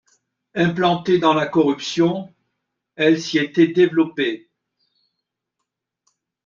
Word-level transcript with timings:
Implantée 0.55 1.19
dans 1.19 1.35
la 1.35 1.45
corruption, 1.45 2.33
elle 2.95 3.21
s’y 3.21 3.37
était 3.37 3.67
développée. 3.67 4.49